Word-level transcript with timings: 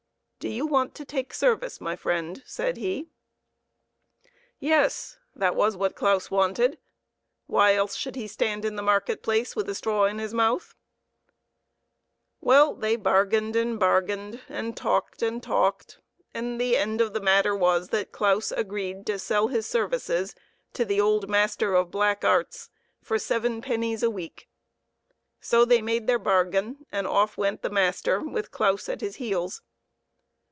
"Do 0.41 0.49
you 0.49 0.65
want 0.65 0.95
to 0.95 1.05
take 1.05 1.35
service, 1.35 1.79
my 1.79 1.95
friend?" 1.95 2.41
said 2.47 2.77
he. 2.77 3.11
Yes, 4.57 5.19
that 5.35 5.55
was 5.55 5.77
what 5.77 5.93
Claus 5.93 6.31
wanted; 6.31 6.79
why 7.45 7.75
else 7.75 7.93
should 7.93 8.15
he 8.15 8.25
stand 8.27 8.65
in 8.65 8.75
the 8.75 8.81
market 8.81 9.21
place 9.21 9.55
with 9.55 9.69
a 9.69 9.75
straw 9.75 10.05
in 10.05 10.17
his 10.17 10.33
mouth? 10.33 10.73
Well, 12.39 12.73
they 12.73 12.95
bargained 12.95 13.55
and 13.55 13.79
bargained, 13.79 14.41
and 14.49 14.75
talked 14.75 15.21
and 15.21 15.43
talked, 15.43 15.99
and 16.33 16.59
the 16.59 16.75
end 16.75 17.01
of 17.01 17.13
the 17.13 17.21
matter 17.21 17.55
was 17.55 17.89
that 17.89 18.11
Claus 18.11 18.51
agreed 18.51 19.05
to 19.05 19.19
sell 19.19 19.49
his 19.49 19.67
services 19.67 20.33
to 20.73 20.83
the 20.83 20.99
old 20.99 21.29
master 21.29 21.75
of 21.75 21.91
black 21.91 22.25
arts 22.25 22.71
for 23.03 23.19
seven 23.19 23.61
pennies 23.61 24.01
a 24.01 24.09
week. 24.09 24.49
So 25.39 25.65
they 25.65 25.83
made 25.83 26.07
their 26.07 26.17
bargain, 26.17 26.87
and 26.91 27.05
off 27.05 27.37
went 27.37 27.61
the 27.61 27.69
master 27.69 28.21
with 28.21 28.49
Claus 28.49 28.89
at 28.89 29.01
his 29.01 29.17
heels. 29.17 29.61